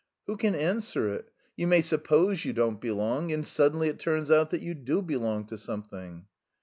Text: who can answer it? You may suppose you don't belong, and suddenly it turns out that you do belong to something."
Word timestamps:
who 0.25 0.35
can 0.35 0.55
answer 0.55 1.13
it? 1.13 1.29
You 1.55 1.67
may 1.67 1.81
suppose 1.81 2.43
you 2.43 2.53
don't 2.53 2.81
belong, 2.81 3.31
and 3.31 3.45
suddenly 3.45 3.87
it 3.87 3.99
turns 3.99 4.31
out 4.31 4.49
that 4.49 4.63
you 4.63 4.73
do 4.73 5.03
belong 5.03 5.45
to 5.45 5.59
something." 5.59 6.25